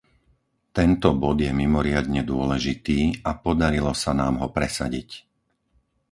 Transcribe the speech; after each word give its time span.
Tento 0.77 1.09
bod 1.23 1.37
je 1.45 1.51
mimoriadne 1.61 2.21
dôležitý 2.31 2.99
a 3.21 3.31
podarilo 3.45 3.91
sa 4.03 4.11
nám 4.21 4.35
ho 4.41 4.47
presadiť. 4.57 5.09